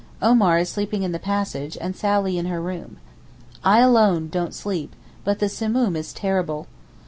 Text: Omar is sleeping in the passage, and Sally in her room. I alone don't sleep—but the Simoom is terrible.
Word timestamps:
Omar 0.19 0.57
is 0.57 0.67
sleeping 0.69 1.03
in 1.03 1.11
the 1.11 1.19
passage, 1.19 1.77
and 1.79 1.95
Sally 1.95 2.39
in 2.39 2.47
her 2.47 2.59
room. 2.59 2.97
I 3.63 3.81
alone 3.81 4.29
don't 4.29 4.55
sleep—but 4.55 5.37
the 5.37 5.47
Simoom 5.47 5.95
is 5.95 6.11
terrible. 6.11 6.65